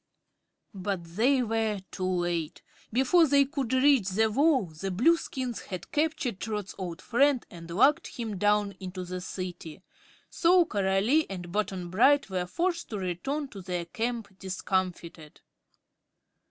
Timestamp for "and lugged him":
7.51-8.39